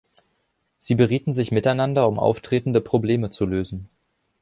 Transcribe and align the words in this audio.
Sie 0.79 0.95
berieten 0.95 1.31
sich 1.31 1.51
miteinander, 1.51 2.07
um 2.07 2.17
auftretende 2.17 2.81
Probleme 2.81 3.29
zu 3.29 3.45
lösen. 3.45 3.87